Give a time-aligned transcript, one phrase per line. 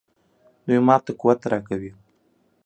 [0.65, 1.91] دوی ماته قوت راکوي.